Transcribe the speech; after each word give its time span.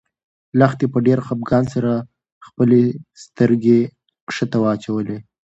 لښتې 0.59 0.85
په 0.93 0.99
ډېر 1.07 1.19
خپګان 1.27 1.63
سره 1.73 1.91
خپلې 2.47 2.83
سترګې 3.23 3.79
ښکته 4.35 4.57
واچولې. 4.63 5.17